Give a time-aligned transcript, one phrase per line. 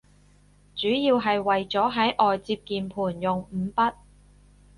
[0.73, 3.93] 主要係為咗喺外接鍵盤用五筆